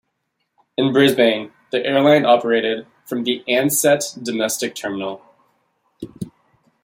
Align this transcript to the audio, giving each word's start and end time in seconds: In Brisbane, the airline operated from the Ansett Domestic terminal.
In 0.77 0.91
Brisbane, 0.93 1.51
the 1.71 1.85
airline 1.85 2.25
operated 2.25 2.87
from 3.05 3.23
the 3.23 3.43
Ansett 3.47 4.17
Domestic 4.23 4.73
terminal. 4.73 5.21